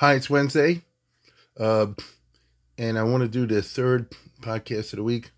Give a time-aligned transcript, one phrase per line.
[0.00, 0.82] Hi, it's Wednesday,
[1.58, 1.88] uh,
[2.78, 5.32] and I want to do the third podcast of the week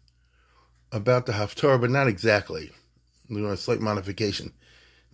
[0.93, 2.71] about the Haftarah, but not exactly.
[3.31, 4.53] I'm doing a slight modification.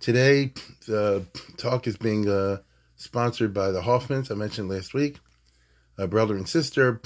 [0.00, 0.52] Today,
[0.88, 1.24] the
[1.58, 2.56] talk is being uh,
[2.96, 5.20] sponsored by the Hoffmans, I mentioned last week,
[5.96, 7.00] a brother and sister,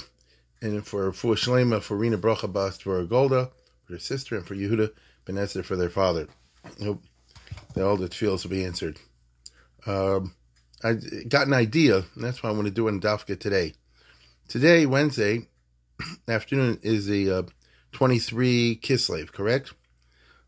[0.63, 3.51] and for for Shlema, for Rina Bracha Bas, for Golda,
[3.85, 4.89] for their sister, and for Yehuda
[5.25, 6.27] Ben for their father.
[6.65, 7.03] I hope
[7.75, 8.97] that all the tefills will be answered.
[9.85, 10.33] Um,
[10.83, 10.93] I
[11.27, 13.73] got an idea, and that's why I want to do it in Dafka today.
[14.47, 15.47] Today, Wednesday
[16.27, 17.43] afternoon, is the uh,
[17.91, 19.73] 23 Kislev, correct?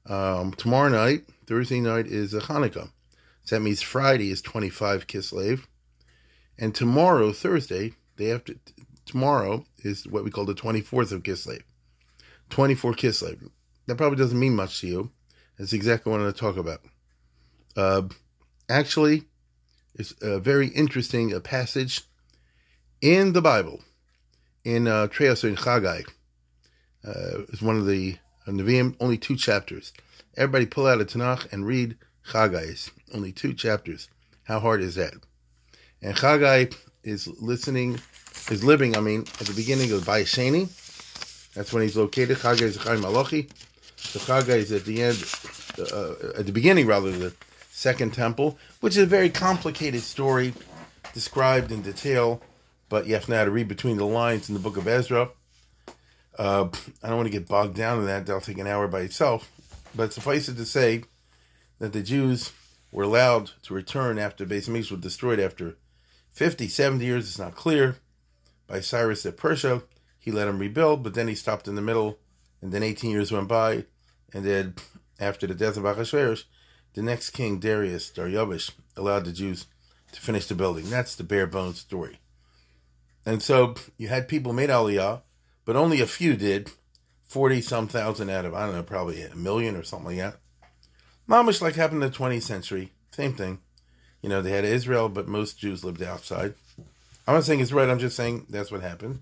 [0.07, 2.89] Um, tomorrow night, Thursday night, is a Hanukkah.
[3.43, 5.65] So that means Friday is 25 Kislev.
[6.57, 8.55] And tomorrow, Thursday, day after
[9.05, 11.61] tomorrow, is what we call the 24th of Kislev.
[12.49, 13.49] 24 Kislev.
[13.85, 15.11] That probably doesn't mean much to you.
[15.57, 16.81] That's exactly what I'm going to talk about.
[17.75, 18.03] Uh,
[18.69, 19.25] actually,
[19.95, 22.01] it's a very interesting uh, passage
[23.01, 23.81] in the Bible,
[24.63, 26.05] in uh, Treas in Chagai.
[27.05, 29.93] Uh, it's one of the uh, Nevi'im, only two chapters.
[30.35, 32.89] Everybody pull out a Tanakh and read Chagai.
[33.13, 34.09] Only two chapters.
[34.43, 35.13] How hard is that?
[36.01, 37.99] And Chagai is listening,
[38.49, 41.53] is living, I mean, at the beginning of Bayis Sheni.
[41.53, 42.37] That's when he's located.
[42.37, 43.47] Chagai is Chaim Malachi.
[43.95, 45.23] So Chagai is at the end,
[45.93, 47.33] uh, at the beginning rather, the
[47.75, 50.53] Second Temple, which is a very complicated story
[51.11, 52.39] described in detail,
[52.87, 54.87] but you have to know how to read between the lines in the book of
[54.87, 55.29] Ezra.
[56.37, 56.67] Uh,
[57.01, 58.27] I don't want to get bogged down in that.
[58.27, 59.51] That'll take an hour by itself.
[59.95, 61.05] But suffice it to say
[61.79, 62.51] that the Jews
[62.91, 65.75] were allowed to return after Beis Hamikdash was destroyed after
[66.31, 67.27] 50, 70 years.
[67.27, 67.97] It's not clear.
[68.67, 69.81] By Cyrus of Persia,
[70.19, 72.19] he let them rebuild, but then he stopped in the middle,
[72.61, 73.85] and then 18 years went by,
[74.31, 74.75] and then
[75.19, 76.43] after the death of Achashverosh,
[76.93, 79.65] the next king, Darius, Darius, allowed the Jews
[80.11, 80.89] to finish the building.
[80.89, 82.19] That's the bare bones story.
[83.25, 85.21] And so you had people made Aliyah,
[85.65, 86.71] but only a few did.
[87.23, 90.37] 40 some thousand out of, I don't know, probably a million or something like that.
[91.27, 92.91] Mamish like happened in the 20th century.
[93.11, 93.59] Same thing.
[94.21, 96.53] You know, they had Israel, but most Jews lived outside.
[97.27, 99.21] I'm not saying it's right, I'm just saying that's what happened.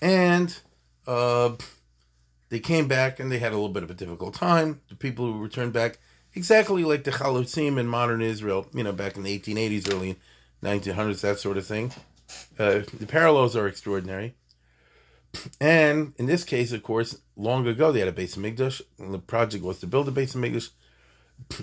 [0.00, 0.56] And
[1.06, 1.52] uh,
[2.48, 4.80] they came back and they had a little bit of a difficult time.
[4.88, 5.98] The people who returned back
[6.36, 10.16] exactly like the Chalutzim in modern Israel, you know, back in the 1880s, early
[10.62, 11.92] 1900s, that sort of thing.
[12.58, 14.34] Uh, the parallels are extraordinary.
[15.60, 19.18] And in this case, of course, long ago they had a Beis Hamikdash, and the
[19.18, 20.70] project was to build a Beis Hamikdash,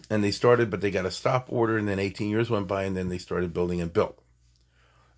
[0.09, 2.84] and they started, but they got a stop order, and then 18 years went by,
[2.84, 4.22] and then they started building and built.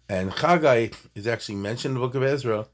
[0.08, 2.68] And Chagai is actually mentioned in the book of Ezra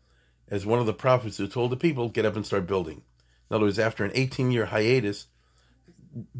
[0.49, 3.03] as one of the prophets who told the people, get up and start building.
[3.49, 5.27] In other words, after an 18 year hiatus,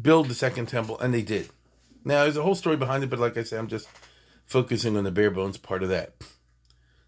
[0.00, 1.48] build the second temple, and they did.
[2.04, 3.88] Now, there's a whole story behind it, but like I said, I'm just
[4.44, 6.14] focusing on the bare bones part of that.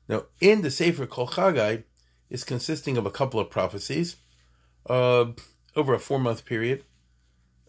[0.08, 1.84] Now, in the Sefer Kol Chagai,
[2.30, 4.16] is consisting of a couple of prophecies
[4.90, 5.26] uh,
[5.76, 6.82] over a four month period.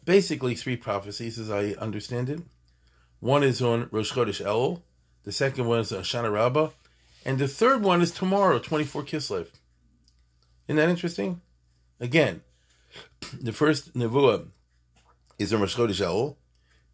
[0.03, 2.41] Basically, three prophecies, as I understand it.
[3.19, 4.81] One is on Rosh Chodesh Elul,
[5.23, 6.69] the second one is on Shana Rabbah,
[7.25, 9.47] and the third one is tomorrow, 24 Kislev.
[10.67, 11.41] Isn't that interesting?
[12.00, 12.41] Again,
[13.41, 14.47] the first Nevuah
[15.40, 16.35] is on Rosh Chodesh Elul.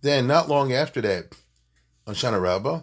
[0.01, 1.35] Then, not long after that,
[2.07, 2.81] on Shana Rabbah.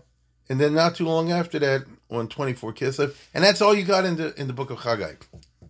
[0.49, 3.15] And then, not too long after that, on 24 Kislev.
[3.35, 5.17] And that's all you got in the, in the book of Chagai.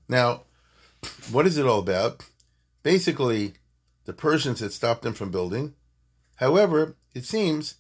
[0.09, 0.43] Now,
[1.31, 2.25] what is it all about?
[2.82, 3.54] Basically,
[4.04, 5.75] the Persians had stopped them from building.
[6.37, 7.75] However, it seems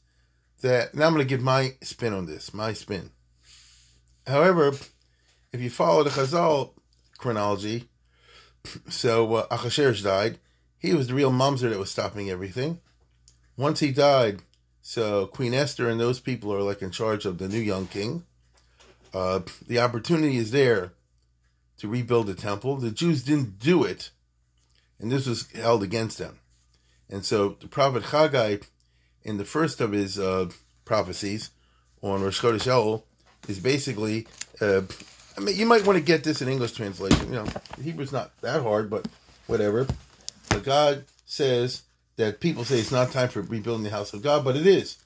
[0.62, 3.10] that, now I'm going to give my spin on this, my spin.
[4.26, 4.72] However,
[5.52, 6.72] if you follow the Chazal
[7.16, 7.88] chronology,
[8.88, 10.38] so uh, Achashverosh died,
[10.78, 12.80] he was the real mamzer that was stopping everything.
[13.56, 14.40] Once he died,
[14.80, 18.24] so Queen Esther and those people are like in charge of the new young king.
[19.12, 20.92] Uh, the opportunity is there
[21.78, 22.76] to rebuild the temple.
[22.76, 24.10] The Jews didn't do it,
[24.98, 26.38] and this was held against them.
[27.10, 28.58] And so the prophet Haggai,
[29.24, 30.50] in the first of his uh,
[30.84, 31.50] prophecies
[32.02, 33.02] on Rosh Chodesh Elul,
[33.48, 34.26] is basically.
[34.60, 34.82] Uh,
[35.36, 37.28] I mean, you might want to get this in English translation.
[37.28, 37.46] You know,
[37.82, 39.06] Hebrew's not that hard, but
[39.46, 39.86] whatever.
[40.58, 41.82] But God says
[42.16, 44.98] that people say it's not time for rebuilding the house of God, but it is.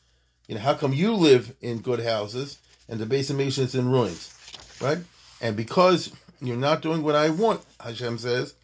[0.48, 2.58] You know, how come you live in good houses
[2.88, 4.34] and the Beis HaMikdash is in ruins,
[4.80, 4.96] right?
[5.42, 6.10] And because
[6.40, 8.54] you're not doing what I want, Hashem says,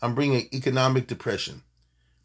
[0.00, 1.64] I'm bringing economic depression,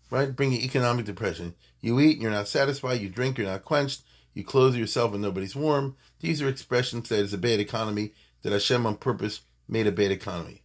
[0.09, 0.33] right?
[0.33, 1.53] Bringing economic depression.
[1.81, 3.01] You eat, you're not satisfied.
[3.01, 4.03] You drink, you're not quenched.
[4.33, 5.97] You clothe yourself and nobody's warm.
[6.21, 10.11] These are expressions that it's a bad economy, that Hashem on purpose made a bad
[10.11, 10.61] economy.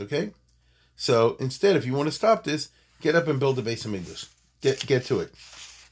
[0.00, 0.30] Okay?
[0.96, 2.70] So instead, if you want to stop this,
[3.02, 4.28] get up and build a Beis HaMikdash.
[4.60, 5.32] Get get to it.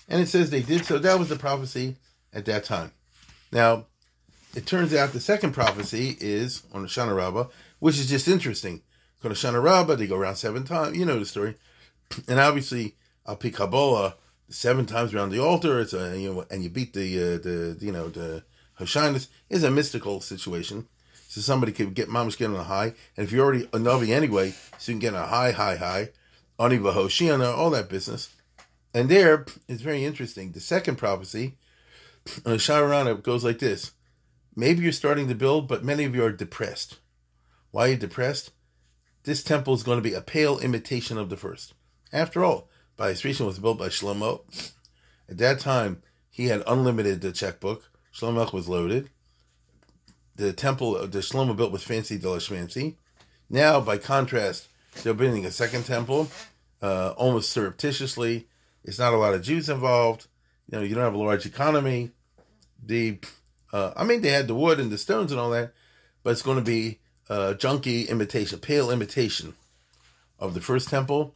[0.08, 0.98] And it says they did so.
[0.98, 1.96] That was the prophecy
[2.32, 2.92] at that time.
[3.52, 3.86] Now,
[4.54, 7.46] it turns out the second prophecy is on Hoshana Rabbah,
[7.78, 8.82] which is just interesting.
[9.22, 10.96] To Hoshana Rabbah, they go around seven times.
[10.96, 11.56] You know the story.
[12.26, 12.96] And obviously,
[13.26, 14.14] Al Pi Kabbalah,
[14.48, 15.80] seven times around the altar.
[15.80, 18.42] It's a you know, and you beat the uh, the you know the
[18.78, 20.86] Hoshanas is a mystical situation.
[21.28, 24.08] So somebody could get mamash get on a high, and if you're already a navi
[24.08, 26.08] anyway, so you can get on a high, high, high,
[26.60, 28.36] aniva hoshiana, all that business.
[28.92, 30.52] And there, it's very interesting.
[30.52, 31.56] The second prophecy,
[32.44, 33.92] uh, Sharana goes like this:
[34.54, 36.98] Maybe you're starting to build, but many of you are depressed.
[37.70, 38.50] Why are you depressed?
[39.22, 41.74] This temple is going to be a pale imitation of the first.
[42.12, 44.42] After all, by Yisrishim was built by Shlomo.
[45.28, 47.90] At that time, he had unlimited the checkbook.
[48.12, 49.10] Shlomo was loaded.
[50.36, 52.96] The temple, the Shlomo built was fancy delishmancy.
[53.48, 54.68] Now, by contrast,
[55.02, 56.28] they're building a second temple,
[56.82, 58.48] uh, almost surreptitiously.
[58.84, 60.26] It's not a lot of Jews involved.
[60.70, 62.12] You know, you don't have a large economy.
[62.84, 63.18] The,
[63.72, 65.72] uh, I mean, they had the wood and the stones and all that,
[66.22, 69.54] but it's going to be a junky imitation, pale imitation
[70.38, 71.34] of the first temple,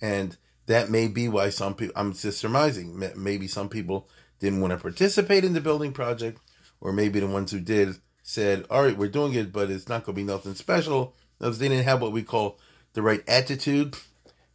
[0.00, 0.36] and
[0.66, 1.94] that may be why some people.
[1.96, 3.02] I'm just surmising.
[3.16, 4.08] Maybe some people
[4.38, 6.38] didn't want to participate in the building project,
[6.80, 10.04] or maybe the ones who did said, "All right, we're doing it, but it's not
[10.04, 12.58] going to be nothing special." Because they didn't have what we call
[12.92, 13.96] the right attitude,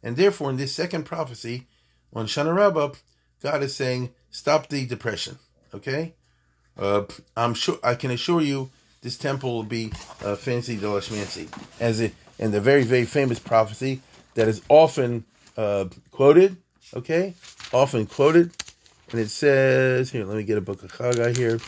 [0.02, 1.66] and therefore, in this second prophecy
[2.14, 2.94] on Shana Rabbah,
[3.42, 5.38] God is saying, "Stop the depression."
[5.74, 6.14] Okay,
[6.78, 7.04] uh,
[7.36, 8.70] I'm sure I can assure you
[9.02, 9.92] this temple will be
[10.24, 11.48] uh, fancy Dolashmancy,
[11.80, 14.00] as it in the very very famous prophecy
[14.34, 15.24] that is often
[15.56, 16.56] uh, quoted.
[16.94, 17.34] Okay,
[17.72, 18.52] often quoted,
[19.10, 20.24] and it says here.
[20.24, 21.58] Let me get a book of Chagai here,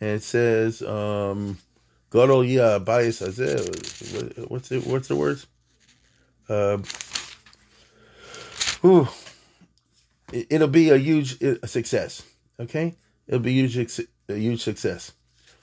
[0.00, 1.58] and it says, um,
[2.10, 4.86] "Gadol ya bias What's it?
[4.86, 5.46] What's the words?
[6.48, 6.78] Uh,
[8.80, 9.08] whew,
[10.32, 12.22] it, will be a huge a success.
[12.60, 12.96] Okay,
[13.26, 13.76] it'll be huge,
[14.28, 15.12] a huge success.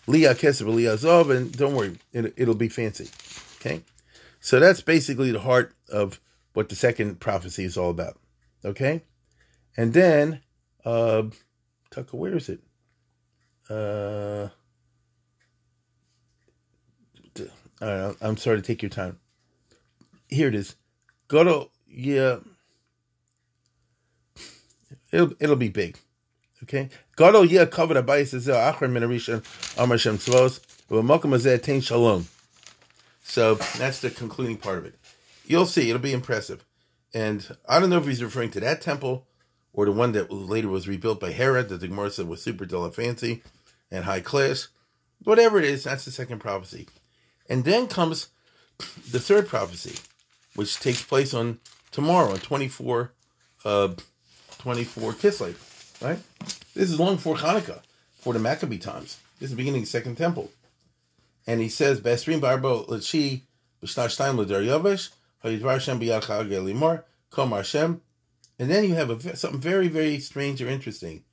[0.08, 3.10] Leah Kesef, Leah Zov, and don't worry, it, it'll be fancy.
[3.60, 3.82] Okay,
[4.40, 6.20] so that's basically the heart of
[6.54, 8.18] what the second prophecy is all about.
[8.64, 9.04] Okay,
[9.78, 10.42] and then
[10.86, 11.24] uh,
[11.92, 12.60] Tucker, where is it?
[13.70, 14.50] Uh,
[17.82, 18.16] I don't know.
[18.22, 19.20] I'm sorry to take your time.
[20.30, 20.76] Here it is.
[21.28, 22.38] Go to yeah.
[25.16, 25.98] It'll it'll be big.
[26.64, 26.90] Okay.
[27.16, 29.44] Gadol yeh covered abayis ezel achron min arishon
[29.78, 30.60] amar shem tzvos
[30.90, 32.28] v'makom shalom.
[33.24, 34.96] So that's the concluding part of it.
[35.46, 35.90] You'll see.
[35.90, 36.66] It'll be impressive.
[37.14, 39.26] And I don't know if he's referring to that temple
[39.72, 42.66] or the one that later was rebuilt by Herod that the Gemara said was super
[42.66, 43.42] dull and fancy
[43.90, 44.68] and high class.
[45.24, 46.88] Whatever it is, that's the second prophecy.
[47.50, 48.28] And then comes
[49.12, 49.98] the third prophecy,
[50.56, 51.60] which takes place on
[51.92, 53.14] tomorrow, on 24,
[53.64, 53.90] uh,
[54.60, 56.20] 24 Kislev, right?
[56.74, 57.82] This is long before Hanukkah,
[58.20, 59.20] for the Maccabee times.
[59.40, 60.50] This is the beginning of the Second Temple.
[61.46, 63.42] And he says, Bestrim Barbo Lachi
[63.84, 65.12] B'shnash Time L'Dar Yavesh,
[65.44, 68.02] Hayidvar Shem B'Yad Chag Elimar, Kom Hashem,
[68.58, 71.24] and then you have a, something very, very strange or interesting.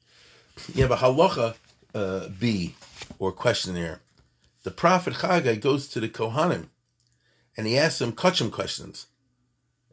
[0.74, 1.54] You have a halacha
[1.94, 2.74] uh, B
[3.18, 4.00] or questionnaire.
[4.64, 6.66] The prophet Chagai goes to the Kohanim
[7.56, 9.06] and he asks them kachim questions.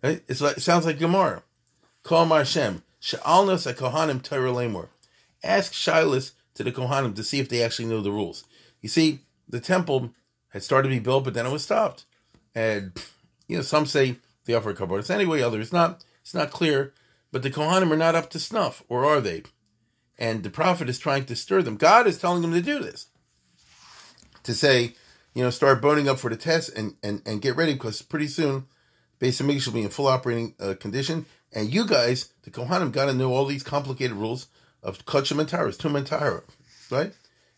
[0.04, 0.22] Right?
[0.40, 1.44] Like, it sounds like Gemara.
[2.04, 4.90] Kol Mar Shem, Sha'alnos a Kohanim Torah Lemor.
[5.44, 8.44] Ask Shilas to the Kohanim to see if they actually know the rules.
[8.82, 10.12] You see, the temple
[10.50, 12.06] had started to be built, but then it was stopped.
[12.54, 12.92] And,
[13.48, 16.04] you know, some say they offer kabbalah anyway, others not.
[16.22, 16.94] It's not clear.
[17.32, 19.44] But the Kohanim are not up to snuff, or are they?
[20.18, 21.78] And the prophet is trying to stir them.
[21.78, 23.08] God is telling them to do this.
[24.44, 24.96] To say,
[25.34, 28.28] you know, start boning up for the test and, and, and get ready because pretty
[28.28, 28.66] soon
[29.20, 31.26] Beis Hamikdash will be in full operating uh, condition.
[31.52, 34.48] And you guys, the Kohanim, got to know all these complicated rules
[34.84, 36.44] of Kachim and Taras, Tum and Tahara,
[36.92, 37.14] right?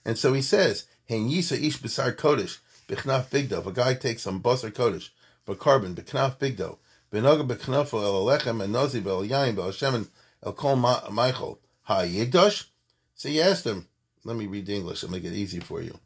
[0.05, 3.59] And so he says, Hen Yisa Ish Besar Kodesh, Bichnaf Bigdo.
[3.59, 5.09] If a guy takes some Basar Kodesh,
[5.45, 6.77] but carbon, Bichnaf Bigdo,
[7.11, 10.09] Benoga beknafo el alechem and nozi bel yain bel Hashem
[10.43, 12.67] el kol Michael ha yigdosh.
[13.15, 13.87] So he asked him.
[14.23, 15.03] Let me read the English.
[15.03, 15.99] I'll make it easy for you.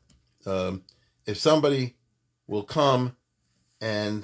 [0.46, 0.84] Um,
[1.26, 1.96] if somebody
[2.48, 3.16] will come
[3.80, 4.24] and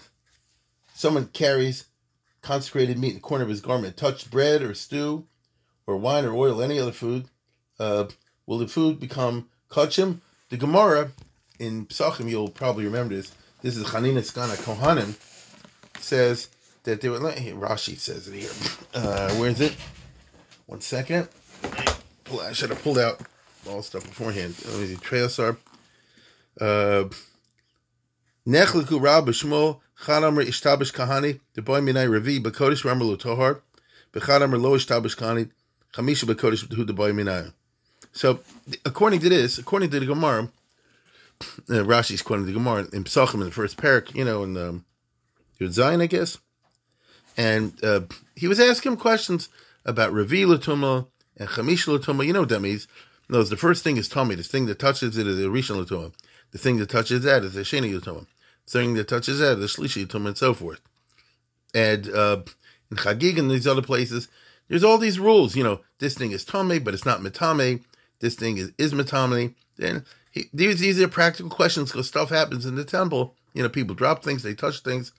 [0.95, 1.85] someone carries
[2.41, 5.25] consecrated meat in the corner of his garment touched bread or stew
[5.87, 7.25] or wine or oil, any other food,
[7.79, 8.05] uh,
[8.45, 10.19] will the food become kachim?
[10.49, 11.11] The Gemara
[11.59, 13.31] in Psachim, you'll probably remember this.
[13.61, 15.15] This is Chanina Skana Kohanim
[16.01, 16.49] says
[16.83, 17.19] that they were.
[17.19, 18.49] Rashi says it here.
[18.93, 19.73] Uh, where is it?
[20.65, 21.29] One second.
[21.63, 23.21] I should have pulled out
[23.69, 24.53] all stuff beforehand.
[24.67, 24.95] Let me see.
[24.95, 25.55] Treasar.
[26.59, 27.05] Uh,
[28.47, 33.61] Nechliku Rab B'Shmuel Chadamer Ishtabish Kahani the boy Minai Revi B'Kodesh Ramar Lutohar
[34.13, 35.51] B'Chadamer Lo Ishtabish Kahani
[35.93, 37.53] Chamisha B'Kodesh Hu the boy Minai.
[38.13, 38.39] So,
[38.83, 40.49] according to this, according to the Gemara,
[41.41, 44.83] uh, Rashi's quoting the Gemara in Psachim in the first parak, you know, in
[45.59, 46.39] Yud Zion, I guess,
[47.37, 48.01] and uh,
[48.35, 49.49] he was asking him questions
[49.85, 51.07] about Revi Latuma
[51.37, 52.25] and Chamish Latuma.
[52.25, 52.87] You know what that means?
[53.29, 54.35] No, the first thing is tummy.
[54.35, 56.11] The thing that touches it is the Rishon Latuma.
[56.51, 58.25] The thing that touches that is the Sheni Latuma.
[58.65, 60.81] The thing that touches that is the Shlishi Latuma, and so forth.
[61.73, 62.41] And uh,
[62.89, 64.27] in Chagig and these other places,
[64.67, 65.55] there's all these rules.
[65.55, 67.83] You know, this thing is tummy, but it's not mitame.
[68.19, 69.55] This thing is is mitame.
[69.77, 73.35] Then he, these these are practical questions because stuff happens in the temple.
[73.53, 75.11] You know, people drop things, they touch things.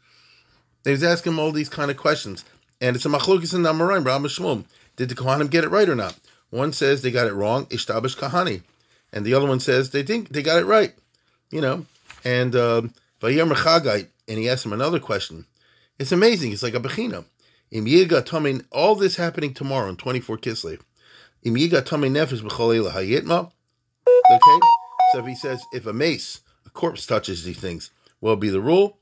[0.85, 2.45] They was asking him all these kind of questions,
[2.81, 4.65] and it's a machlokes in Amoraim, Ram Shmuel.
[4.97, 6.19] Did the Kohanim get it right or not?
[6.51, 8.63] One says they got it wrong, Ishtabish Kahani,
[9.13, 10.95] and the other one says they think they got it right.
[11.53, 11.87] You know,
[12.25, 15.47] and Vayam Chagai, and he asked him another question.
[15.99, 16.53] It's amazing.
[16.53, 17.25] It's like a bechina.
[17.71, 20.81] Im Yiga Tamin, all this happening tomorrow in 24 Kislev.
[21.45, 23.51] Im Yiga Tamin Nefesh B'Cholela Hayitma.
[24.31, 24.67] Okay?
[25.13, 27.91] So if he says, if a mace, a corpse touches these things,
[28.21, 28.99] will be the rule,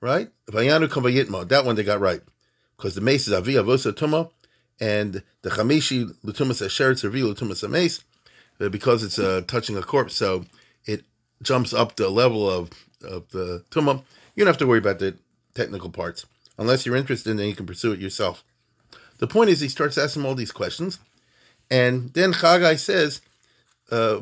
[0.00, 0.30] right?
[0.50, 2.20] Vayanu Kavayitma, that one they got right.
[2.76, 4.30] Because the mace is Avi Avosa Tuma,
[4.80, 8.02] and the Chamishi Lutumas Asher Avi Lutumas Mace,
[8.58, 10.44] because it's uh, touching a corpse, so
[10.86, 11.04] it
[11.42, 12.70] jumps up the level of,
[13.02, 14.02] of the Tuma.
[14.34, 15.16] You don't have to worry about the
[15.54, 16.26] technical parts.
[16.58, 18.44] Unless you're interested, then you can pursue it yourself.
[19.18, 20.98] The point is, he starts asking all these questions,
[21.70, 23.20] and then Chagai says,
[23.90, 24.20] uh,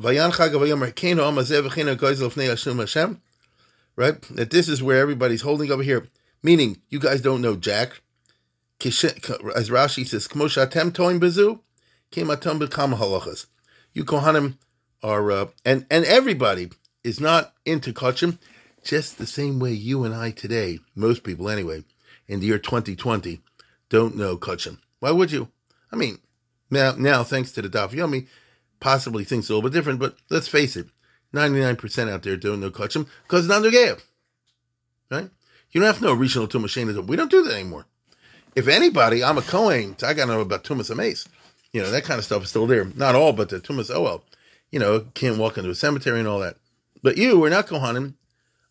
[3.96, 4.22] right?
[4.22, 6.08] That this is where everybody's holding over here.
[6.42, 8.00] Meaning, you guys don't know Jack.
[8.82, 11.60] As Rashi says, Kmoshatem.
[13.92, 14.56] You Kohanim
[15.02, 16.70] are, uh, and, and everybody
[17.04, 18.38] is not into kachim,
[18.84, 21.84] just the same way you and I today, most people anyway,
[22.28, 23.40] in the year 2020,
[23.88, 24.78] don't know kachim.
[25.00, 25.48] Why would you?
[25.92, 26.18] I mean,
[26.70, 28.28] now, now thanks to the Daf Yomi,
[28.78, 30.86] possibly things a little bit different, but let's face it,
[31.34, 33.96] 99% out there don't know Kachim because it's not their
[35.10, 35.30] Right?
[35.70, 37.86] You don't have to know regional Tumas We don't do that anymore.
[38.56, 41.28] If anybody, I'm a Kohen, I got to know about Tumas Amace.
[41.72, 42.84] You know, that kind of stuff is still there.
[42.84, 44.24] Not all, but the Tumas OL.
[44.72, 46.56] You know, can't walk into a cemetery and all that.
[47.02, 48.14] But you are not Kohanim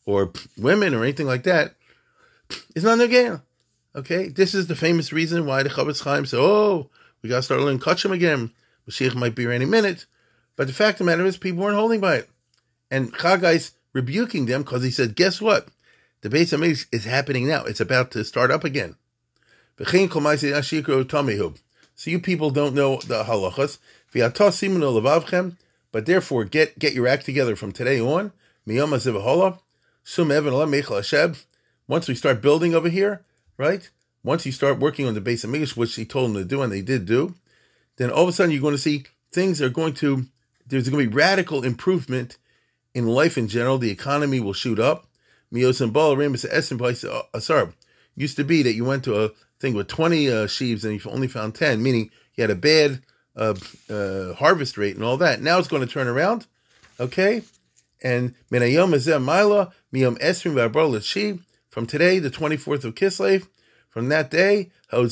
[0.05, 1.75] or women or anything like that.
[2.75, 3.41] It's not their
[3.95, 4.29] Okay?
[4.29, 6.89] This is the famous reason why the Chofetz Chaim said, oh,
[7.21, 8.51] we got to start learning Kachim again.
[8.89, 10.05] Mashiach might be here any minute.
[10.55, 12.29] But the fact of the matter is, people weren't holding by it.
[12.91, 15.67] And Chagai's rebuking them because he said, guess what?
[16.21, 17.63] The base of is happening now.
[17.63, 18.95] It's about to start up again.
[19.77, 19.86] So
[22.12, 23.77] you people don't know the halachas.
[25.91, 28.31] But therefore, get get your act together from today on.
[31.88, 33.25] Once we start building over here,
[33.58, 33.89] right?
[34.24, 36.72] Once you start working on the Beis HaMikdash, which he told them to do, and
[36.72, 37.36] they did do,
[37.98, 40.25] then all of a sudden you're going to see things are going to,
[40.67, 42.38] there's going to be radical improvement
[42.93, 43.77] in life in general.
[43.77, 45.08] The economy will shoot up.
[45.51, 45.79] Used
[48.36, 51.27] to be that you went to a thing with 20 uh, sheaves and you only
[51.27, 53.01] found 10, meaning you had a bad
[53.39, 53.55] uh,
[53.89, 55.41] uh, harvest rate and all that.
[55.41, 56.46] Now it's going to turn around,
[57.00, 57.41] okay?
[58.03, 58.36] And
[61.69, 63.48] from today, the 24th of Kislev,
[63.89, 65.12] from that day, God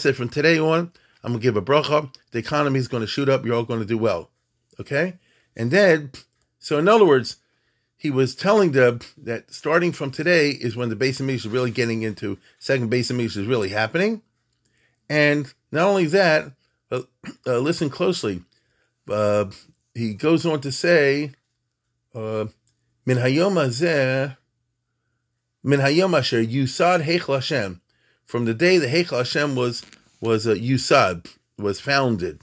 [0.00, 2.14] said, from today on, I'm going to give a bracha.
[2.32, 3.44] The economy is going to shoot up.
[3.44, 4.30] You're all going to do well.
[4.78, 5.18] Okay?
[5.56, 6.12] And then,
[6.58, 7.36] so in other words,
[8.00, 11.70] he was telling them that starting from today is when the base of is really
[11.70, 14.22] getting into, second base of is really happening.
[15.10, 16.50] And not only that,
[16.88, 17.08] but
[17.46, 18.40] uh, listen closely.
[19.06, 19.50] Uh,
[19.94, 21.32] he goes on to say,
[22.14, 22.46] uh,
[23.04, 24.36] Min hayom
[25.62, 27.82] Min asher yusad heichel Hashem.
[28.24, 29.82] From the day the heichel Hashem was
[30.22, 31.26] was uh, yusad
[31.58, 32.40] was founded,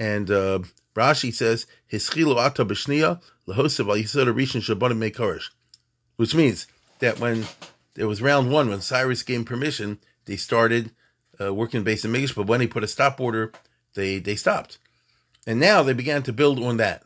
[0.00, 0.58] and uh,
[0.94, 5.50] Rashi says hischilo ata b'shniya lahosav al yisod rishon shabbanim mekarish,
[6.16, 6.66] which means
[6.98, 7.46] that when
[7.96, 10.90] it was round one when Cyrus gave permission, they started
[11.40, 13.52] uh, working Beis HaMikdash, but when he put a stop order,
[13.94, 14.78] they they stopped,
[15.46, 17.02] and now they began to build on that.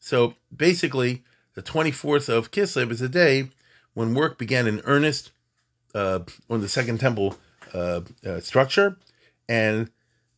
[0.00, 1.24] So basically,
[1.54, 3.50] the twenty fourth of Kislev is a day
[3.94, 5.30] when work began in earnest
[5.94, 7.36] uh, on the Second Temple
[7.72, 8.96] uh, uh, structure,
[9.48, 9.90] and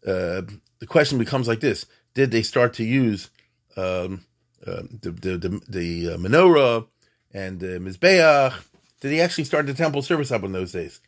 [0.06, 0.42] uh,
[0.78, 3.30] the question becomes like this: Did they start to use
[3.76, 4.24] um,
[4.66, 6.86] uh, the the the, the uh, menorah
[7.32, 8.54] and the mizbeach?
[9.00, 11.00] Did he actually start the temple service up in those days?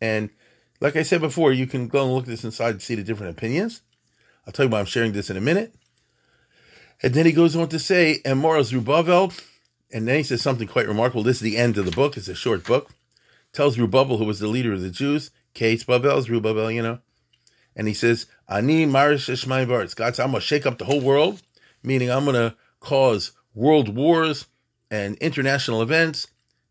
[0.00, 0.30] And
[0.80, 3.36] like I said before, you can go and look this inside and see the different
[3.36, 3.82] opinions.
[4.46, 5.74] I'll tell you why I'm sharing this in a minute.
[7.02, 9.32] And then he goes on to say, and Moral Zerubbabel,
[9.92, 11.22] and then he says something quite remarkable.
[11.22, 12.16] This is the end of the book.
[12.16, 12.90] It's a short book.
[13.52, 16.98] Tells Zerubbabel, who was the leader of the Jews, Kate Babel, Zerubbabel, you know.
[17.76, 19.94] And he says, Ani Marish Shemaim Varetz.
[19.94, 21.42] God said, I'm going to shake up the whole world,
[21.82, 24.46] meaning I'm going to cause world wars
[24.90, 26.28] and international events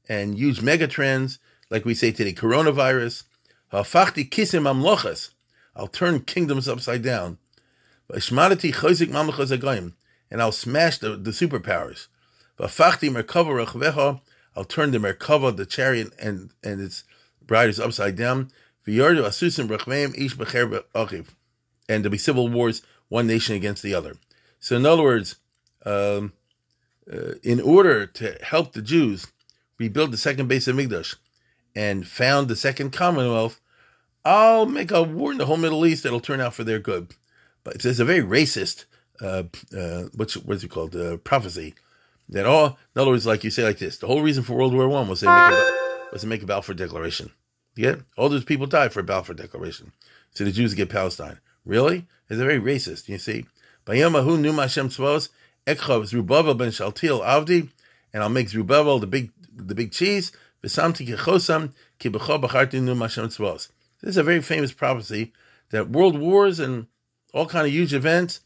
[0.10, 1.38] and huge megatrends,
[1.70, 3.24] like we say today, coronavirus.
[3.72, 5.30] Hafachti kisim amlochas.
[5.76, 7.38] I'll turn kingdoms upside down.
[8.10, 8.24] And
[10.42, 12.08] I'll smash the, the superpowers.
[12.60, 14.22] V'afachti merkava rechvecha.
[14.56, 17.04] I'll turn the merkava, the chariot, and, and its
[17.50, 18.52] riders upside down.
[18.88, 19.70] V'yardu asusim
[20.18, 21.26] ish.
[21.88, 24.16] And there'll be civil wars, one nation against the other.
[24.60, 25.36] So in other words,
[25.86, 26.34] um,
[27.12, 29.28] uh, in order to help the Jews
[29.78, 31.16] rebuild the second Beis HaMikdash
[31.76, 33.62] and found the second Commonwealth,
[34.24, 37.14] I'll make a war in the whole Middle East that'll turn out for their good.
[37.64, 38.86] But it's, it's a very racist,
[39.22, 39.44] uh,
[39.78, 41.76] uh, what's what's it called, uh, prophecy.
[42.30, 44.74] That all, in other words, like you say, like this: the whole reason for World
[44.74, 47.32] War One was to make a, was to make a Balfour Declaration.
[47.76, 49.92] Yeah, all those people died for a Balfour Declaration,
[50.32, 51.40] so the Jews get Palestine.
[51.66, 53.10] Really, it's a very racist.
[53.10, 53.46] You see,
[53.86, 55.30] Bayamahu Numa Hashem Tzvos
[55.68, 57.70] Zerubbabel ben Shaltiel Avdi,
[58.14, 60.32] and I'll make Zerubbabel the big the big cheese.
[60.64, 63.70] V'samti kechosam ki b'cho b'charti Numa Hashem Tzvos.
[64.02, 65.34] This is a very famous prophecy
[65.72, 66.88] that world wars and
[67.34, 68.42] all kind of huge events,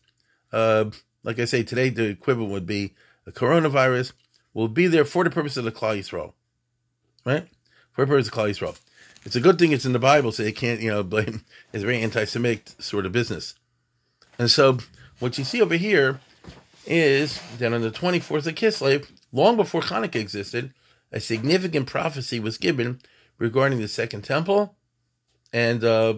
[0.51, 0.85] uh,
[1.23, 2.95] like I say today, the equivalent would be
[3.25, 4.13] the coronavirus,
[4.53, 6.33] will be there for the purpose of the Klal Yisrael,
[7.25, 7.47] right?
[7.91, 8.79] For the purpose of Klal Yisrael.
[9.25, 11.43] It's a good thing it's in the Bible, so they can't, you know, blame.
[11.73, 13.55] It's very anti-Semitic sort of business.
[14.37, 14.79] And so,
[15.19, 16.19] what you see over here
[16.85, 20.73] is that on the 24th of Kislev, long before Hanukkah existed,
[21.11, 23.01] a significant prophecy was given
[23.37, 24.75] regarding the Second Temple
[25.51, 26.15] and uh,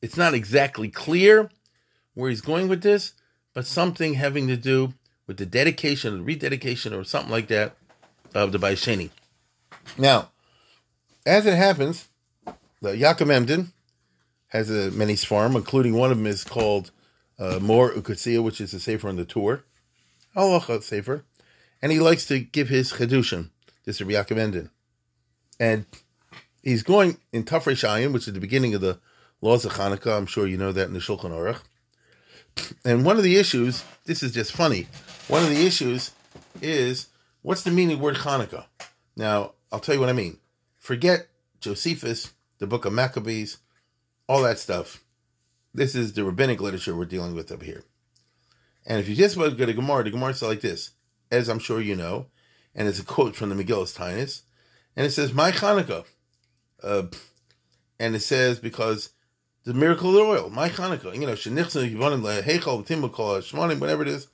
[0.00, 1.50] it's not exactly clear
[2.14, 3.12] where he's going with this,
[3.54, 4.94] but something having to do
[5.26, 7.76] with the dedication, the rededication, or something like that
[8.34, 9.10] of the Baisheni.
[9.98, 10.30] Now,
[11.26, 12.08] as it happens,
[12.80, 13.72] the Yaakov Emden
[14.48, 16.90] has a many farm, including one of them is called
[17.38, 19.64] uh, Mor U'Ketziah, which is a safer on the tour,
[20.36, 21.24] Halacha safer,
[21.82, 23.50] and he likes to give his chedushim.
[23.84, 24.70] This is Yaakov Emden,
[25.58, 25.86] and
[26.62, 28.98] he's going in Tafrei Shayin, which is the beginning of the
[29.40, 30.16] laws of Hanukkah.
[30.16, 31.60] I'm sure you know that in the Shulchan Aruch.
[32.84, 34.88] And one of the issues, this is just funny.
[35.28, 36.10] One of the issues
[36.60, 37.06] is
[37.42, 38.66] what's the meaning of the word Hanukkah?
[39.16, 40.38] Now, I'll tell you what I mean.
[40.78, 41.28] Forget
[41.60, 43.58] Josephus, the book of Maccabees,
[44.28, 45.02] all that stuff.
[45.74, 47.82] This is the rabbinic literature we're dealing with up here.
[48.86, 50.90] And if you just want to go to Gemara, the Gemara says like this,
[51.30, 52.26] as I'm sure you know,
[52.74, 54.42] and it's a quote from the Megillus Taanis,
[54.96, 56.04] and it says, My Hanukkah.
[56.82, 57.04] Uh,
[57.98, 59.10] and it says, because
[59.64, 64.02] the miracle of the oil, my Hanukkah, you know, Shenichsen, Yivanim, Heichal, Timbukal, Shmonim, whatever
[64.02, 64.28] it is,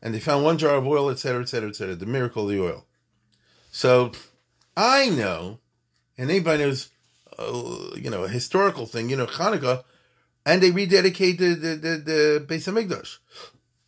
[0.00, 2.86] and they found one jar of oil, etc., etc., etc., the miracle of the oil.
[3.72, 4.12] So
[4.76, 5.58] I know,
[6.16, 6.90] and anybody knows,
[7.38, 9.84] you know, a historical thing, you know, Hanukkah,
[10.44, 13.18] and they rededicated the, the, the Beis HaMikdash.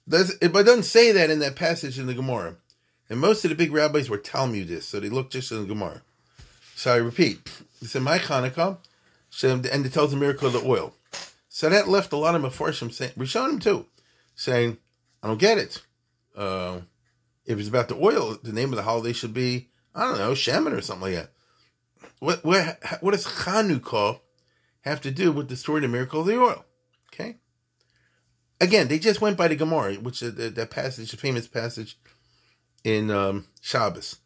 [0.07, 2.57] That's, it, but it doesn't say that in that passage in the Gemara.
[3.09, 6.03] And most of the big rabbis were Talmudists, so they looked just in the Gemara.
[6.77, 7.41] So I repeat,
[7.81, 8.79] he said, my Hanukkah,
[9.43, 10.95] and it tells the miracle of the oil.
[11.49, 13.87] So that left a lot of Mefarshim saying, Rishonim too,
[14.35, 14.79] saying,
[15.23, 15.83] I don't get it.
[16.37, 16.81] Uh,
[17.45, 20.35] if it's about the oil, the name of the holiday should be, I don't know,
[20.35, 21.33] Shaman or something like that.
[22.21, 24.21] What, what, what does Chanukah
[24.83, 26.65] have to do with the story of the miracle of the oil?
[27.13, 27.37] Okay.
[28.61, 31.99] Again, they just went by the Gemara, which is the, that passage, the famous passage
[32.85, 34.17] in um, Shabbos.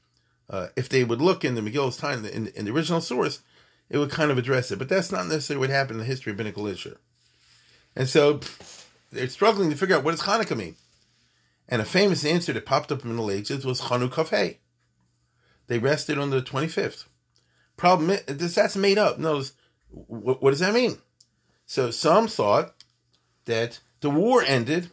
[0.51, 3.41] Uh, if they would look in the Megillus time, in, in the original source,
[3.89, 4.79] it would kind of address it.
[4.79, 6.99] But that's not necessarily what happened in the history of biblical literature.
[7.97, 8.41] And so
[9.13, 10.75] they're struggling to figure out what does Hanukkah mean.
[11.69, 14.59] And a famous answer that popped up in the Middle Ages was Chanukah Hey.
[15.69, 17.05] They rested on the 25th.
[17.77, 19.19] Problem is, that's made up.
[19.19, 19.43] No,
[19.91, 20.99] what, what does that mean?
[21.67, 22.75] So some thought
[23.47, 24.91] that the war ended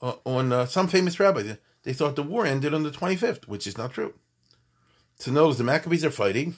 [0.00, 1.54] uh, on uh, some famous rabbi.
[1.82, 4.14] They thought the war ended on the 25th, which is not true.
[5.18, 6.56] So notice the Maccabees are fighting,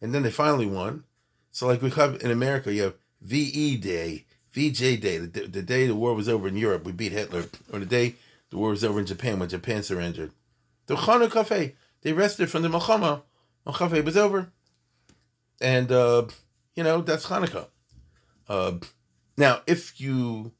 [0.00, 1.04] and then they finally won.
[1.50, 5.86] So like we have in America, you have VE Day, VJ Day, the, the day
[5.86, 8.16] the war was over in Europe, we beat Hitler, or the day
[8.50, 10.32] the war was over in Japan when Japan surrendered.
[10.86, 13.22] The Chanukah they rested from the Milchama
[13.66, 14.52] on Chafei was over.
[15.60, 16.26] And, uh,
[16.74, 17.66] you know, that's Hanukkah.
[18.48, 18.72] Uh,
[19.36, 20.52] now, if you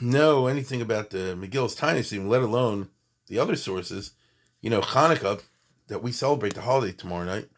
[0.00, 2.88] know anything about the Megillus Taanis, let alone
[3.28, 4.12] the other sources,
[4.60, 5.42] you know, Hanukkah,
[5.88, 7.48] that we celebrate the holiday tomorrow night,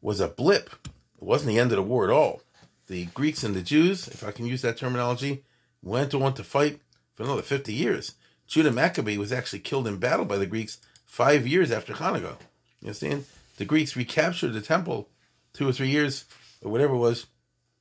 [0.00, 0.70] was a blip.
[0.84, 2.42] It wasn't the end of the war at all.
[2.86, 5.44] The Greeks and the Jews, if I can use that terminology,
[5.82, 6.80] went on to fight
[7.14, 8.12] for another 50 years.
[8.46, 12.36] Judah Maccabee was actually killed in battle by the Greeks five years after Hanukkah.
[12.80, 13.24] You understand?
[13.56, 15.08] The Greeks recaptured the temple
[15.56, 16.24] two or three years,
[16.62, 17.26] or whatever it was,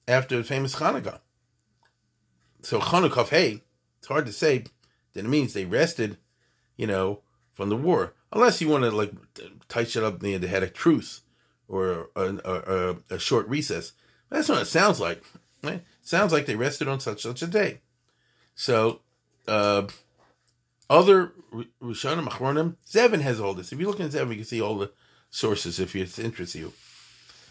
[0.08, 1.20] after the famous Hanukkah.
[2.62, 3.62] So Hanukkah, hey,
[4.00, 4.66] it's hard to say
[5.14, 6.18] that it means they rested,
[6.78, 7.22] you know,
[7.54, 8.14] from the war.
[8.32, 9.12] Unless you want to like
[9.68, 11.22] tight shit up they had a truce
[11.68, 13.94] or a, a, a, short recess.
[14.30, 15.24] That's what it sounds like.
[15.64, 15.84] Right?
[16.02, 17.80] sounds like they rested on such such a day.
[18.54, 19.02] So,
[19.48, 19.88] uh,
[20.90, 21.34] other
[21.82, 23.72] Rishonim, Achronim, Zevin has all this.
[23.72, 24.92] If you look in Zevin, you can see all the
[25.30, 26.74] sources if it interests you.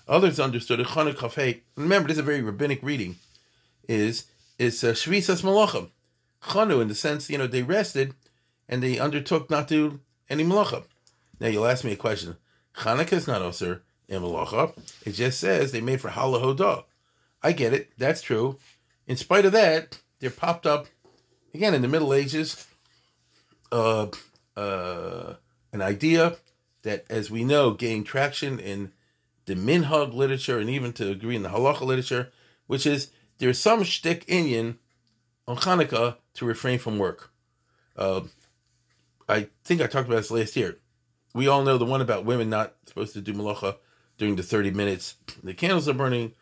[0.06, 0.88] Others understood it.
[0.88, 3.16] Chanukah Remember, this is a very rabbinic reading.
[3.88, 4.26] Is
[4.58, 5.90] is uh, Shvisas Malachim.
[6.42, 8.14] Chanu, in the sense, you know, they rested
[8.68, 10.84] and they undertook not to any malacha.
[11.40, 12.36] Now you'll ask me a question.
[12.76, 14.76] Hanukkah is not also in malacha.
[15.04, 16.84] It just says they made for halahodah.
[17.42, 17.92] I get it.
[17.98, 18.58] That's true.
[19.06, 20.86] In spite of that, there popped up
[21.52, 22.66] again in the Middle Ages
[23.70, 24.06] uh,
[24.56, 25.34] uh,
[25.72, 26.36] an idea
[26.82, 28.92] that, as we know, gained traction in
[29.46, 32.32] the minhag literature and even to agree in the halacha literature,
[32.66, 34.78] which is there's some shtick Indian
[35.46, 37.30] on Hanukkah to refrain from work.
[37.96, 38.22] Uh,
[39.28, 40.78] I think I talked about this last year.
[41.34, 43.76] We all know the one about women not supposed to do malacha
[44.18, 46.32] during the 30 minutes the candles are burning.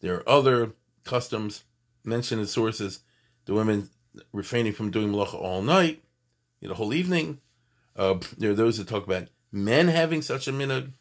[0.00, 0.72] There are other
[1.04, 1.64] customs
[2.04, 3.00] mentioned in sources,
[3.44, 3.90] the women
[4.32, 6.02] refraining from doing malacha all night,
[6.60, 7.40] you know, the whole evening.
[7.96, 10.92] Uh, there are those that talk about men having such a minhag.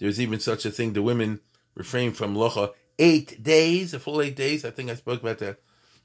[0.00, 1.40] There's even such a thing, the women
[1.74, 4.64] refrain from malacha eight days, a full eight days.
[4.64, 5.60] I think I spoke about that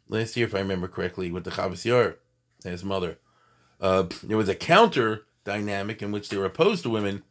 [0.08, 2.18] last year, if I remember correctly, with the Chavos Yair
[2.64, 3.18] and his mother.
[3.80, 7.24] Uh, there was a counter dynamic in which they were opposed to women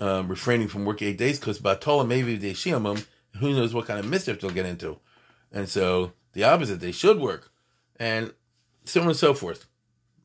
[0.00, 3.06] uh, refraining from working eight days because Batola maybe they shiamum,
[3.38, 4.98] who knows what kind of mischief they'll get into.
[5.52, 7.50] And so the opposite, they should work.
[7.96, 8.32] And
[8.84, 9.66] so on and so forth.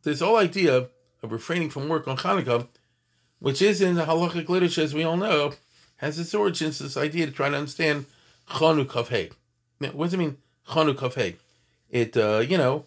[0.04, 0.88] This whole idea
[1.22, 2.68] of refraining from work on Hanukkah,
[3.40, 5.54] which is in the halachic literature, as we all know,
[5.98, 8.06] has its origins, this idea to try to understand
[8.50, 9.30] Chanukah Hey.
[9.80, 10.38] What does it mean,
[10.70, 11.36] Chanukah Hey?
[11.90, 12.86] It, uh, you know,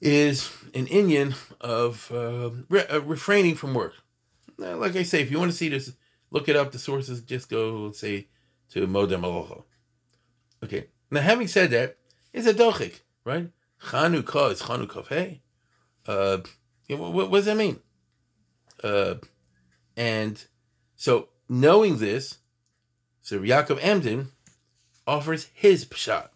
[0.00, 3.94] is an Indian of uh, re- uh, refraining from work.
[4.58, 5.92] Now, like I say, if you want to see this,
[6.30, 6.72] look it up.
[6.72, 8.26] The sources just go say
[8.70, 9.60] to Modem Aloha.
[10.64, 10.86] Okay.
[11.10, 11.96] Now, having said that,
[12.32, 13.50] it's a dochik, right?
[13.82, 15.40] Chanukah is Chanukah Hey.
[16.06, 16.38] Uh,
[16.88, 17.80] what, what, does that mean?
[18.86, 19.16] Uh,
[19.96, 20.44] and
[20.94, 22.38] so knowing this,
[23.20, 24.28] so Yaakov Emden
[25.06, 26.28] offers his pshat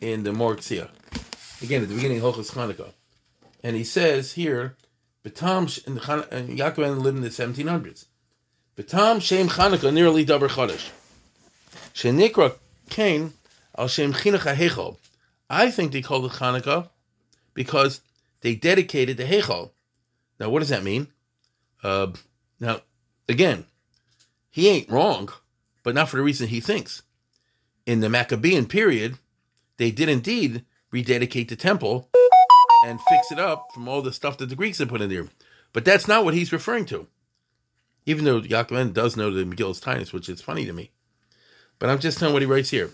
[0.00, 0.88] in the Morgsia.
[1.62, 2.92] Again, at the beginning of Hilchos Chanukah.
[3.64, 4.76] And he says here,
[5.24, 8.06] Batam, and Yaakov Emden lived in the 1700s.
[8.76, 10.90] Batam Shem Chanukah nearly Dabar Chodesh.
[11.92, 12.54] Shenikra
[12.88, 13.32] Cain
[13.76, 14.96] al Shem Chinuch HaHechol.
[15.50, 16.88] I think they called it Chanukah
[17.52, 18.00] because
[18.42, 19.72] they dedicated the Hechol.
[20.38, 21.08] Now, what does that mean?
[21.82, 22.08] Uh,
[22.58, 22.80] now,
[23.28, 23.64] again,
[24.50, 25.30] he ain't wrong,
[25.82, 27.02] but not for the reason he thinks.
[27.86, 29.18] In the Maccabean period,
[29.78, 32.08] they did indeed rededicate the temple
[32.84, 35.26] and fix it up from all the stuff that the Greeks had put in there.
[35.72, 37.06] But that's not what he's referring to.
[38.06, 40.90] Even though Yaakov does know the Megillus Taanis, which is funny to me.
[41.78, 42.90] But I'm just telling what he writes here.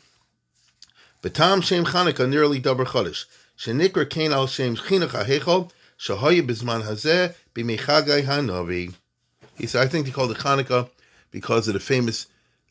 [1.22, 3.24] Batam Shem Chanukah nearly double Chodesh.
[3.58, 8.94] Shenikra Kain al Shem Chinuch HaHechol Bizman Hazeh HaNavi.
[9.56, 10.90] He said, I think they called it Hanukkah
[11.30, 12.26] because of the famous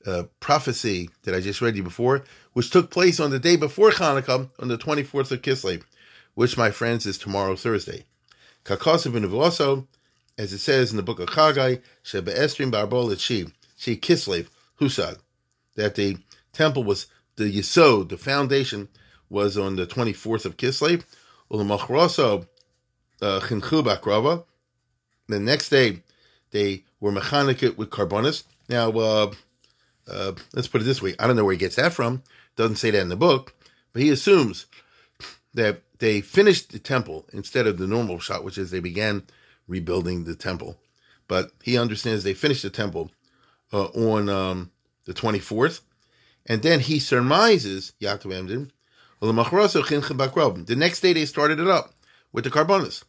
[0.06, 3.92] uh, prophecy that I just read you before, which took place on the day before
[3.92, 5.84] Hanukkah, on the 24th of Kislev,
[6.36, 8.06] which, my friends, is tomorrow, Thursday.
[8.64, 9.88] Kakosov also,
[10.38, 13.52] as it says in the book of Chagai, Shebe Estrim Barbol Chi,
[13.84, 14.48] Chi Kislev,
[14.80, 15.18] Husag,
[15.76, 16.18] that the
[16.54, 17.08] temple was,
[17.38, 18.88] the Yisod, the foundation,
[19.30, 21.04] was on the 24th of Kislev,
[23.21, 24.43] Chinchu Bakrava.
[25.28, 26.04] The next day,
[26.51, 28.43] they were mechanic with carbonis.
[28.69, 29.32] Now, uh,
[30.08, 31.15] uh, let's put it this way.
[31.19, 32.23] I don't know where he gets that from.
[32.56, 33.54] Doesn't say that in the book,
[33.91, 34.65] but he assumes
[35.54, 39.23] that they finished the temple instead of the normal shot, which is they began
[39.67, 40.78] rebuilding the temple.
[41.28, 43.12] But he understands they finished the temple
[43.73, 44.71] uh, on um,
[45.06, 45.82] the 24th.
[46.45, 48.71] And then he surmises, Yaakov Emden,
[49.21, 51.94] the next day they started it up
[52.36, 53.06] with the carbonas.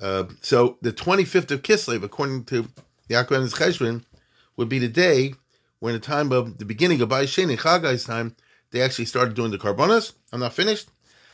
[0.00, 2.64] Uh, so the 25th of Kislev, according to
[3.08, 4.02] Yaakov Emden's Cheshbon,
[4.56, 5.34] would be the day
[5.78, 8.34] when the time of the beginning of Bayis Sheni, Chagai's time,
[8.70, 10.14] they actually started doing the carbonas.
[10.32, 10.88] I'm not finished.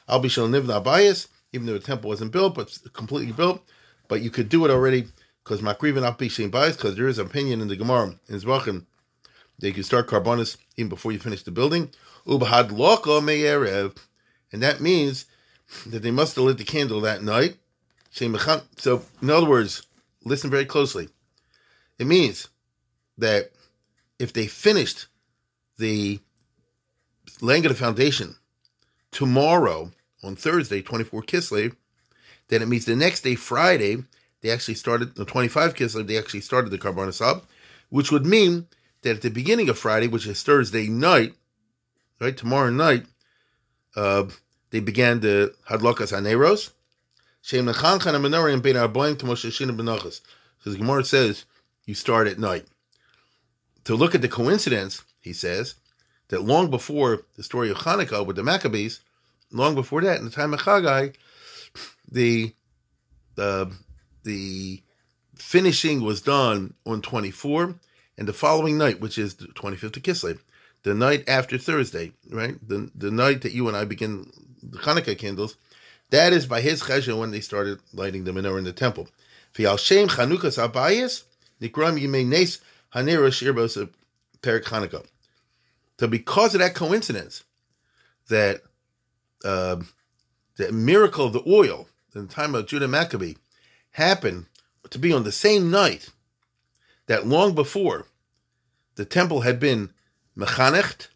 [0.08, 3.62] I'll be Shal Nivna Bayis, even though the temple wasn't built, but completely built.
[4.08, 5.06] But you could do it already
[5.44, 8.85] because Makrivan Al Bishin Bayis, because there is an opinion in the Gemara in Zvachim
[9.61, 11.90] that you can start Karbonas even before you finish the building.
[12.26, 13.96] Ubahad Loko Me'erev.
[14.50, 15.26] And that means
[15.87, 17.56] that they must have lit the candle that night.
[18.11, 19.87] So, in other words,
[20.24, 21.08] listen very closely.
[21.98, 22.48] It means
[23.18, 23.50] that
[24.18, 25.06] if they finished
[25.78, 26.20] the
[27.40, 28.37] laying of the foundation
[29.11, 31.76] tomorrow on Thursday, 24 Kislev,
[32.48, 34.04] then it means the next day, Friday,
[34.40, 37.42] they actually started the 25 Kislev, they actually started the Karbonas
[37.88, 38.66] which would mean
[39.02, 41.35] that at the beginning of Friday, which is Thursday night,
[42.20, 43.06] right, tomorrow night,
[43.96, 44.24] uh,
[44.72, 46.72] they began the Hadlokas Haneros.
[47.42, 50.20] Shem Nechan and Menorah and Bein Arboim K'moshe Shina Benachas.
[50.58, 51.44] Because Gemara says
[51.85, 52.66] you start at night.
[53.85, 55.74] To look at the coincidence, he says,
[56.28, 59.00] that long before the story of Hanukkah with the Maccabees,
[59.50, 61.14] long before that, in the time of Chagai,
[62.11, 62.54] the
[63.35, 63.72] the
[64.22, 64.82] the
[65.35, 67.74] finishing was done on 24,
[68.16, 70.38] and the following night, which is the 25th of Kislev,
[70.85, 72.56] the night after Thursday, right?
[72.66, 74.30] The the night that you and I begin
[74.62, 75.57] the Hanukkah candles,
[76.11, 79.09] that is by his chesed when they started lighting the menorah in the temple.
[79.53, 81.25] Fial Shem Chanukas Abayis
[81.61, 82.61] Nikram Yimei Nes
[82.94, 83.88] Hanera Shirbos
[84.42, 85.05] Perik Hanukkah.
[85.98, 87.44] So because of that coincidence,
[88.29, 88.62] that
[89.44, 89.77] uh,
[90.57, 93.35] the miracle of the oil in the time of Judah Maccabee
[93.92, 94.46] happened
[94.90, 96.11] to be on the same night
[97.07, 98.07] that long before
[98.96, 99.90] the temple had been
[100.37, 101.09] mechanecht,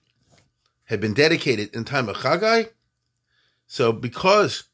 [0.84, 2.70] had been dedicated in time of Chagai.
[3.66, 4.64] So because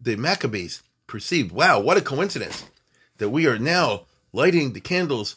[0.00, 2.64] the Maccabees perceived, wow, what a coincidence
[3.18, 5.36] that we are now lighting the candles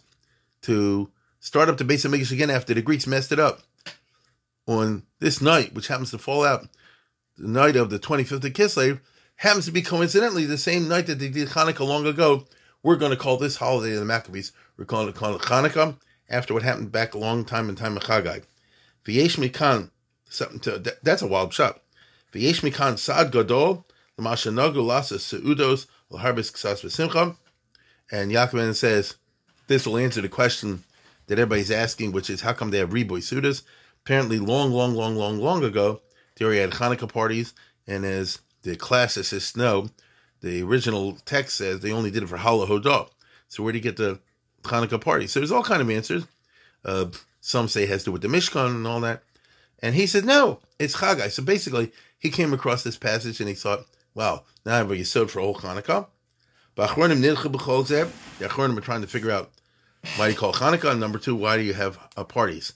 [0.64, 3.62] to start up the Beis HaMikdash again after the Greeks messed it up
[4.68, 6.68] on this night, which happens to fall out
[7.38, 9.00] the night of the 25th of Kislev,
[9.36, 12.46] happens to be coincidentally the same night that they did Hanukkah long ago.
[12.84, 14.52] We're going to call this holiday of the Maccabees.
[14.78, 15.98] We're calling it, Hanukkah
[16.30, 18.44] after what happened back a long time in time of Chagai.
[19.06, 19.92] V'yesh mikan,
[20.30, 21.81] something to that, that's a wild shot.
[22.32, 23.86] V'yesh mikan sad gadol
[24.18, 27.36] l'masha nagu lasa seudos l'harbis ksas v'simcha.
[28.12, 29.16] And Yaakov says
[29.68, 30.84] this will answer the question
[31.28, 33.64] that everybody's asking, which is how come they have riboy sudas?
[34.04, 36.02] Apparently, long, long, long, long, long ago,
[36.36, 37.54] they already had Hanukkah parties,
[37.88, 39.88] and as the classicists know,
[40.42, 43.10] the original text says they only did it for Hala Hodah.
[43.48, 44.20] So where do you get the
[44.64, 45.28] Hanukkah party?
[45.28, 46.26] So there's all kind of answers.
[46.84, 47.06] Uh,
[47.42, 49.24] some say it has to do with the Mishkan and all that.
[49.80, 51.32] And he said, no, it's Chagai.
[51.32, 51.92] So basically,
[52.22, 55.42] he came across this passage and he thought, wow, now I have a Yisod for
[55.42, 56.06] whole Hanukkah.
[56.76, 59.52] But the Achronim are trying to figure out
[60.16, 62.74] why do you call Hanukkah, number two, why do you have uh, parties?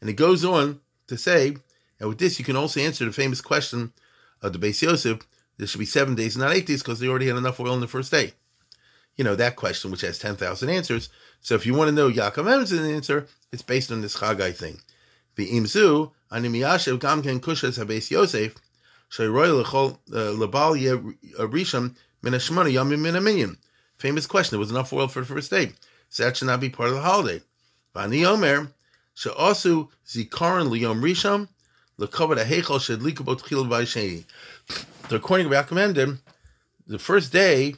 [0.00, 1.56] And it goes on to say,
[2.00, 3.92] and with this, you can also answer the famous question
[4.40, 5.20] of the Beis Yosef,
[5.58, 7.80] there should be seven days, not eight days, because they already had enough oil on
[7.80, 8.32] the first day.
[9.16, 11.08] You know, that question, which has 10,000 answers.
[11.40, 14.80] So if you want to know Yaakov Em's answer, it's based on this Chagai thing.
[15.36, 18.54] V'imzu, animiyashev gamken kushas habeis Yosef,
[19.10, 20.76] shayroy lechol uh, lebal
[21.50, 23.56] risham min hashmona yamim min minyan.
[23.98, 25.72] Famous question, there was enough oil for the first day.
[26.08, 27.42] So that should not be part of the holiday.
[27.94, 28.72] Vani Omer,
[29.14, 31.48] she'asu zikaron liyom risham,
[31.98, 34.24] lekavod ahechel shedlikabot chil v'aysheni.
[35.08, 36.18] So according to Yaakov
[36.86, 37.74] the first day,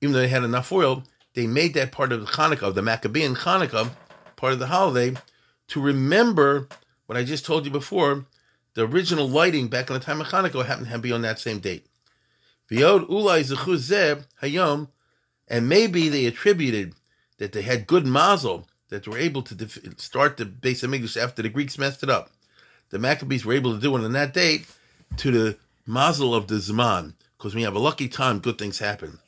[0.00, 2.82] even though they had enough oil, they made that part of the Hanukkah, of the
[2.82, 3.90] Maccabean Hanukkah,
[4.36, 5.16] part of the holiday,
[5.68, 6.68] to remember
[7.06, 8.26] what I just told you before.
[8.74, 11.60] The original lighting back in the time of Hanukkah happened to be on that same
[11.60, 11.86] date.
[12.70, 14.88] Ulai hayom,
[15.46, 16.94] and maybe they attributed
[17.38, 21.16] that they had good mazel that they were able to def- start the Beis HaMikdash
[21.16, 22.30] after the Greeks messed it up.
[22.90, 24.66] The Maccabees were able to do it on that date
[25.18, 25.56] to the
[25.86, 29.20] mazel of the Zman, because when you have a lucky time, good things happen.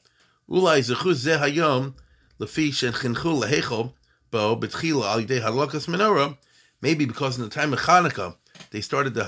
[0.50, 1.94] Ulai hayom
[2.40, 3.92] lefi
[4.30, 6.36] bo al menorah.
[6.82, 8.36] Maybe because in the time of Hanukkah
[8.76, 9.24] they started the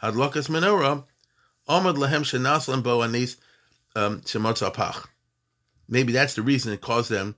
[0.00, 1.02] hadlakas menorah.
[1.68, 3.36] Amad lehem shenaslam bo anis
[3.96, 4.22] um.
[5.88, 7.34] Maybe that's the reason it caused them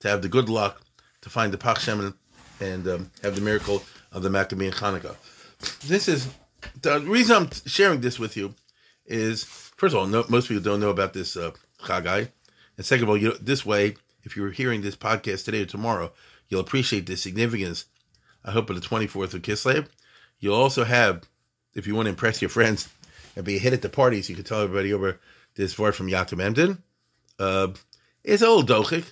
[0.00, 0.82] to have the good luck
[1.22, 2.12] to find the Pach Shemin
[2.60, 5.16] and um, have the miracle of the Maccabean Hanukkah.
[5.88, 6.28] This is
[6.82, 8.54] the reason I'm sharing this with you
[9.06, 11.52] is first of all, no, most people don't know about this uh,
[11.84, 12.28] Chagai.
[12.76, 16.12] And second of all, you, this way, if you're hearing this podcast today or tomorrow,
[16.50, 17.86] you'll appreciate the significance.
[18.44, 19.88] I hope of the 24th of Kislev.
[20.40, 21.28] You'll also have,
[21.74, 22.88] if you want to impress your friends
[23.36, 25.18] and be a hit at the parties, you can tell everybody over
[25.54, 26.82] this word from Yaakov Emden.
[27.38, 27.68] Uh,
[28.24, 29.04] it's old dochik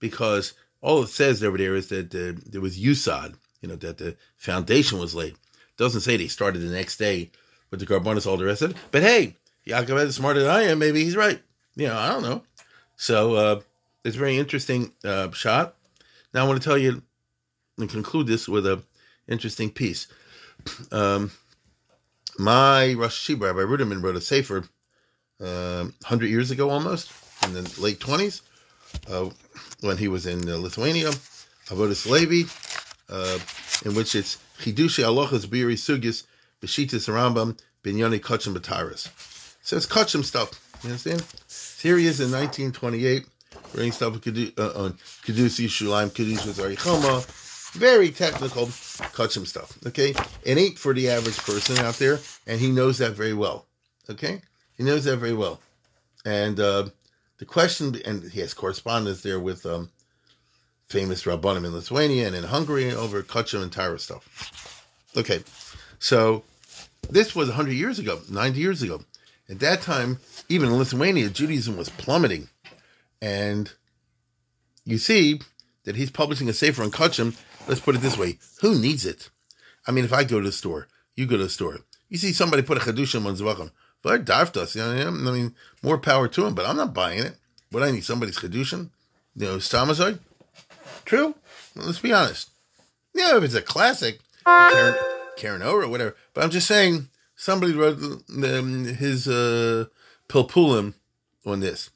[0.00, 3.98] because all it says over there is that uh, there was Yusad, you know, that
[3.98, 5.34] the foundation was laid.
[5.76, 7.30] Doesn't say they started the next day
[7.70, 8.76] with the Karbonis, all the rest of it.
[8.90, 10.78] But hey, Yaakov is smarter than I am.
[10.78, 11.40] Maybe he's right.
[11.76, 12.42] You know, I don't know.
[12.96, 13.60] So uh,
[14.04, 15.74] it's a very interesting uh, shot.
[16.32, 17.02] Now I want to tell you
[17.78, 18.82] and conclude this with a
[19.26, 20.06] interesting piece.
[20.90, 21.30] Um,
[22.38, 24.64] my Rosh Yeshiva, Rabbi Ruderman, wrote a sefer
[25.40, 27.12] uh, 100 years ago almost,
[27.44, 28.42] in the late 20s,
[29.10, 29.30] uh,
[29.80, 31.10] when he was in uh, Lithuania,
[31.68, 32.48] Avodas Levi,
[33.08, 33.38] uh,
[33.84, 36.24] in which it's Chidushi Alochas Biri Sugis
[36.60, 39.08] Beshitas Rambam Binyani Kachim Bataris.
[39.62, 40.60] So it's Kachim stuff.
[40.82, 41.24] You understand?
[41.84, 43.26] here he is in 1928,
[43.74, 47.43] writing stuff on Kedusi Shulaim, Kedusi Arichoma,
[47.74, 49.78] very technical Kachim stuff.
[49.86, 50.14] Okay?
[50.44, 53.66] It ain't for the average person out there, and he knows that very well.
[54.08, 54.40] Okay?
[54.76, 55.60] He knows that very well.
[56.24, 56.88] And uh,
[57.38, 59.90] the question, and he has correspondence there with um,
[60.88, 64.88] famous Rabbanim in Lithuania and in Hungary over Kachim and Tyra stuff.
[65.16, 65.42] Okay,
[65.98, 66.42] so
[67.10, 69.02] this was 100 years ago, 90 years ago.
[69.48, 72.48] At that time, even in Lithuania, Judaism was plummeting.
[73.20, 73.70] And
[74.84, 75.40] you see
[75.84, 77.36] that he's publishing a Sefer on Kachim.
[77.66, 79.30] Let's put it this way who needs it?
[79.86, 82.32] I mean, if I go to the store, you go to the store, you see
[82.32, 83.70] somebody put a Chadushim on Zvachim.
[84.02, 87.36] But Darftas, you know, I mean, more power to him, but I'm not buying it.
[87.70, 88.90] What I need somebody's Chadushim?
[89.34, 90.18] You know, Stamazoi?
[91.04, 91.34] True?
[91.74, 92.50] Let's be honest.
[93.14, 94.94] You know, if it's a classic, Karen,
[95.36, 96.16] Karen or whatever.
[96.34, 99.86] But I'm just saying, somebody wrote um, his uh,
[100.28, 100.94] Pilpulim
[101.44, 101.90] on this.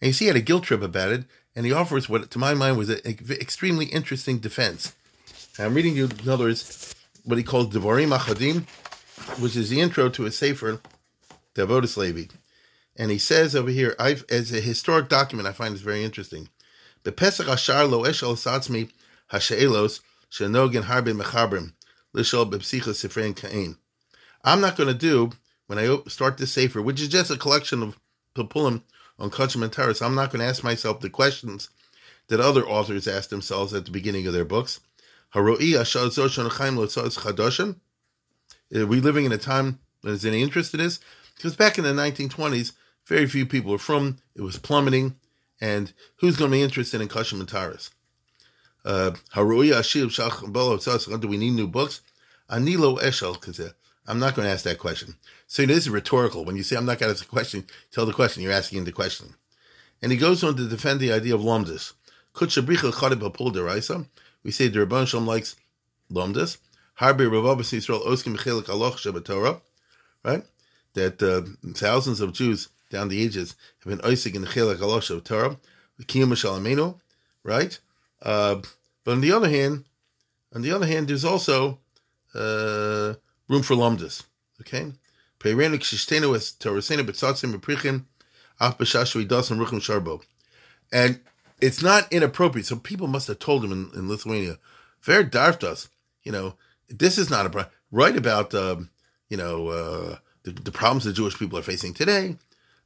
[0.00, 2.38] And you see, he had a guilt trip about it, and he offers what, to
[2.38, 4.94] my mind, was an extremely interesting defense.
[5.56, 8.66] And I'm reading you, in other words, what he calls Devarim Achadim,
[9.40, 10.80] which is the intro to a Sefer
[11.54, 12.32] Devotus Levi.
[12.96, 16.48] And he says over here, I've, as a historic document, I find this very interesting.
[17.04, 18.90] The Pesach Ashar lo eshel satzmi
[19.32, 21.72] hashe'elos shenogin harbin mechabrim
[22.14, 23.76] lishol bepsicha sifrein kain.
[24.44, 25.30] I'm not going to do,
[25.66, 27.98] when I start this sefer, which is just a collection of
[28.34, 28.82] Pilpulim
[29.18, 29.30] on
[29.62, 31.70] and Taras, I'm not going to ask myself the questions
[32.28, 34.80] that other authors ask themselves at the beginning of their books.
[35.34, 35.42] Are
[38.86, 41.00] we living in a time when there's any interest in this?
[41.36, 42.72] Because back in the 1920s,
[43.06, 44.18] very few people were from.
[44.34, 45.16] It was plummeting,
[45.60, 47.90] and who's going to be interested in Kashim and Taras?
[48.84, 52.00] Uh, do we need new books?
[52.50, 53.72] Anilo Eshel, uh,
[54.08, 55.14] I'm not going to ask that question.
[55.46, 56.44] So this is rhetorical.
[56.44, 58.42] When you say I'm not going to ask a question, tell the question.
[58.42, 59.34] You're asking the question.
[60.02, 61.92] And he goes on to defend the idea of lomdus.
[62.40, 62.46] We
[64.50, 65.56] say the Rabban Shalom likes
[66.12, 66.58] lomdus.
[67.00, 69.60] Harbe Ravabas Yisrael Oskim Chelik Aloch.
[70.24, 70.44] Right?
[70.94, 71.42] that uh,
[71.74, 75.56] thousands of Jews down the ages have been Isaac in the of Torah,
[75.98, 76.98] the Kiyum Shalamenu,
[77.42, 77.78] right?
[78.22, 78.56] Uh,
[79.04, 79.84] but on the other hand,
[80.54, 81.78] on the other hand, there's also
[82.34, 83.14] uh,
[83.48, 84.24] room for lomdus.
[84.60, 84.92] Okay,
[90.92, 91.20] and
[91.60, 92.66] it's not inappropriate.
[92.66, 94.58] So people must have told him in, in Lithuania,
[95.02, 95.88] "Ver darftas."
[96.22, 96.54] You know,
[96.88, 97.72] this is not a problem.
[97.90, 98.90] Right about um,
[99.28, 102.36] you know uh, the, the problems the Jewish people are facing today,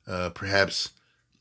[0.06, 0.90] uh, perhaps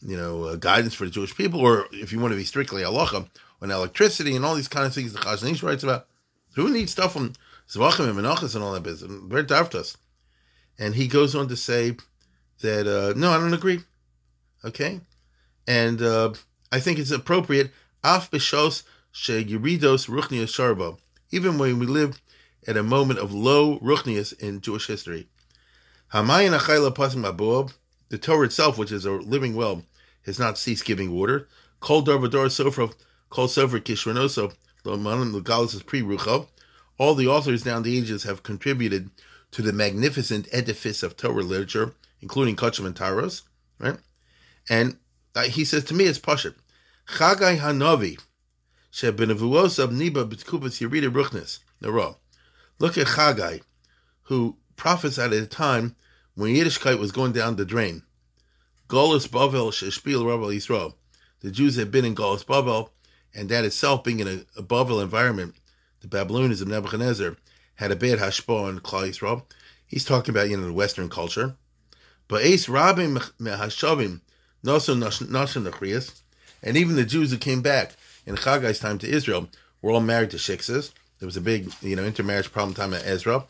[0.02, 2.84] you know uh, guidance for the Jewish people, or if you want to be strictly
[2.84, 3.28] halacha
[3.62, 6.08] on electricity and all these kind of things the Chazon Ish writes about.
[6.56, 7.34] Who needs stuff from
[7.72, 9.12] Zvachim and Menachas and all that business?
[9.26, 9.96] Very darftas.
[10.78, 11.96] And he goes on to say
[12.62, 13.82] that uh, no, I don't agree.
[14.64, 15.02] Okay,
[15.68, 16.34] and uh,
[16.72, 17.72] I think it's appropriate.
[18.04, 20.98] Af b'shos sheyiridos ruchnias sharbo.
[21.32, 22.22] Even when we live
[22.68, 25.28] at a moment of low ruchnias in Jewish history,
[26.14, 29.84] the Torah itself, which is a living well,
[30.26, 31.48] has not ceased giving water.
[31.80, 32.94] Kol Darvador Sofra,
[33.30, 34.54] Kol Sofer Kishronoso,
[34.84, 36.48] Legalis pre Rucho.
[37.02, 39.10] All the authors down the ages have contributed
[39.50, 43.42] to the magnificent edifice of Torah literature, including Kachim and Taros,
[43.80, 43.98] right?
[44.70, 44.98] And
[45.34, 46.54] uh, he says to me, it's Pashat.
[47.08, 48.20] Chagai Hanavi,
[48.94, 52.20] Shebenavuos of Niba B'tkupas Yerida Ruchnis, Nero.
[52.78, 53.64] Look at Chagai,
[54.26, 55.96] who prophesied at a time
[56.36, 58.04] when Yiddishkeit was going down the drain.
[58.88, 60.94] Golis Bavel Sheshpil Rabbi Yisrael.
[61.40, 62.90] The Jews had been in Golis Bavel,
[63.34, 65.56] and that itself being in a, a Bavel environment,
[66.02, 67.36] the Babylonians of Nebuchadnezzar
[67.76, 69.44] had a bad hashpah on Klal Yisrael.
[69.88, 71.56] He's talking about you know the Western culture.
[72.28, 74.22] But Ace Rabim Mehashavim
[74.64, 76.22] Noso Nashan
[76.64, 77.94] and even the Jews who came back
[78.26, 79.50] in Chaggai's time to Israel
[79.82, 80.92] were all married to shiksas.
[81.20, 83.46] There was a big, you know, intermarriage problem time at Ezra.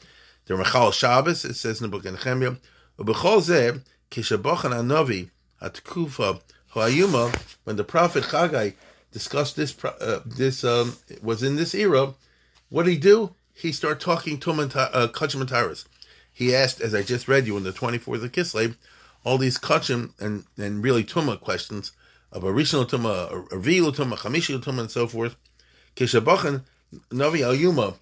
[0.45, 2.55] They were Mechal Shabbos, it says in the book of Nehemiah.
[2.97, 5.29] Ubechol zeh, kishabochan anovi,
[5.61, 6.41] atkufa,
[6.73, 7.35] hoayuma,
[7.65, 8.73] when the prophet Chagai
[9.11, 9.75] discussed this.
[9.83, 12.13] Uh, this um, was in this era.
[12.71, 13.35] What did he do?
[13.53, 15.75] He started talking to uh,
[16.31, 18.77] He asked, as I just read you in the 24th of Kislev,
[19.25, 21.91] all these Kachim and, and really Tuma questions
[22.31, 25.35] of Rishon Tuma, a Tuma, Chamishi Tuma, and so forth.
[25.97, 26.63] Kishabachen
[27.09, 27.95] Navi Al Yuma,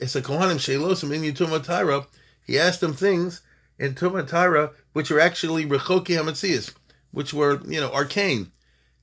[0.00, 2.06] it's a Kohanim Shelosim in Tuma.
[2.44, 3.40] He asked them things
[3.78, 6.74] in Tuma Tyra which are actually Rechoki
[7.12, 8.50] which were, you know, arcane.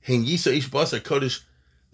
[0.06, 1.40] Hein Yisa Ish Basar Kodesh,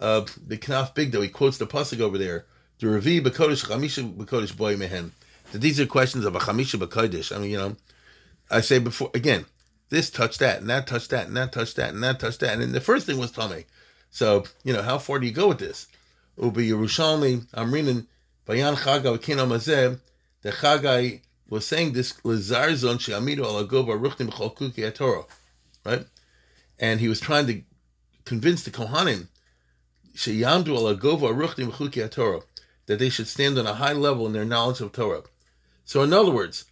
[0.01, 2.47] uh, the Knaf Big, he quotes the Pasuk over there.
[2.81, 5.13] The Revi Bekodesh Chamisha Bekodesh Boy Mehen.
[5.53, 7.37] That these are questions of a Chamisha Bekodesh.
[7.37, 7.77] I mean, you know,
[8.51, 9.45] I say before, again,
[9.91, 12.55] this touched that, and that touched that, and that touched that, and that touched that.
[12.55, 13.67] And then the first thing was Tomei.
[14.11, 15.89] So, you know, how far do you go with this?
[16.43, 18.07] Ubi Yerushalmi, Amrinan,
[18.47, 20.01] Bayan Chagai, Kino Mazeh,
[20.41, 21.21] the Chagai
[21.51, 25.25] was saying this, Lazarzon She'amidu ala Gova Ruchnim Cholkuki Torah,
[25.85, 26.07] right?
[26.79, 27.61] And he was trying to
[28.25, 29.27] convince the Kohanim,
[30.15, 32.41] Sheyamdu ala Gova Ruchnim Chuki Torah,
[32.91, 35.23] that they should stand on a high level in their knowledge of Torah.
[35.85, 36.65] So, in other words,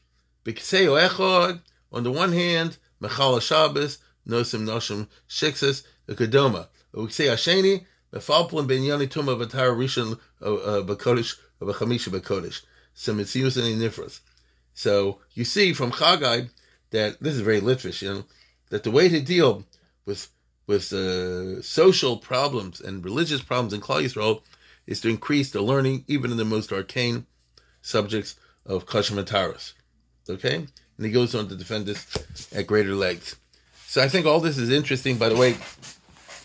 [0.44, 1.60] Echad,
[1.92, 6.66] on the one hand, Mechal Shabbos, Nosim Noshim Shiksis, Kedoma.
[6.92, 12.62] Uksei Hasheni, Mefalplin Ben Yoni Tuma Vatar Rishon uh, uh, Bakodesh, Bachamisha Bakodesh.
[12.96, 14.18] Semitzius and Nifras.
[14.74, 16.50] So, you see from Chagai
[16.90, 18.24] that this is very litvish, you know,
[18.70, 19.64] that the way to deal
[20.04, 20.28] with
[20.66, 24.42] with uh, social problems and religious problems in Klal Yisrael
[24.89, 27.26] is to increase the learning, even in the most arcane
[27.82, 29.74] subjects of Kashim Taras.
[30.28, 30.55] Okay?
[30.57, 32.07] And he goes on to defend this
[32.53, 33.39] at greater length.
[33.86, 35.51] So I think all this is interesting, by the way,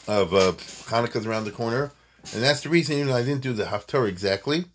[0.08, 0.52] of uh,
[0.91, 1.91] Hanukkah's around the corner.
[2.34, 4.66] And that's the reason, you know, I didn't do the Haftarah exactly,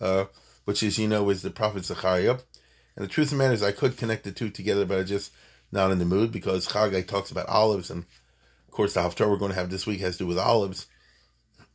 [0.00, 0.26] uh,
[0.64, 2.38] which is, you know, is the prophet Zechariah.
[2.94, 5.02] And the truth of the matter is I could connect the two together, but I
[5.02, 5.32] just
[5.72, 7.90] not in the mood because Chagai talks about olives.
[7.90, 8.04] And,
[8.68, 10.86] of course, the Haftarah we're going to have this week has to do with olives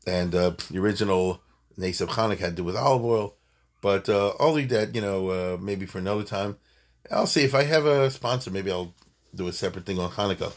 [0.08, 1.42] and uh, the original
[1.76, 3.36] Nace of Hanukkah had to do with olive oil.
[3.82, 6.58] But uh, I'll leave that, you know, uh, maybe for another time.
[7.12, 8.50] I'll see if I have a sponsor.
[8.50, 8.94] Maybe I'll
[9.36, 10.54] do a separate thing on Hanukkah.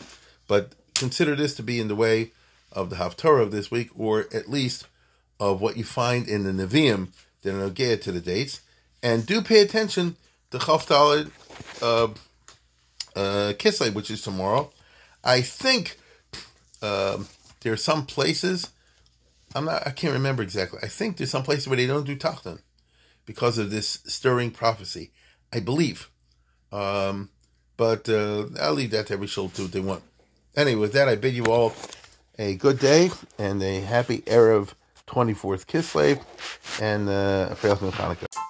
[0.49, 2.33] But consider this to be in the way
[2.73, 4.87] of the Haftarah of this week, or at least
[5.39, 7.09] of what you find in the Nevi'im
[7.43, 8.61] that are Nogea to the dates.
[9.03, 10.17] And do pay attention
[10.51, 11.31] to Chavtalid
[11.83, 12.09] uh,
[13.17, 14.71] uh, Kislev, which is tomorrow.
[15.25, 15.99] I think
[16.81, 17.19] uh,
[17.61, 18.71] there are some places
[19.55, 19.87] I'm not.
[19.87, 20.79] I can't remember exactly.
[20.83, 22.61] I think there's some places where they don't do tachanun
[23.27, 25.13] because of this stirring prophecy.
[25.53, 26.11] I believe,
[26.73, 27.31] um,
[27.77, 30.03] but uh, I'll leave that to every shul to do what they want.
[30.57, 31.73] Anyway, with that, I bid you all
[32.39, 34.75] a good day and a happy erev
[35.07, 36.21] 24th Kislev
[36.81, 38.50] and uh, a Hanukkah.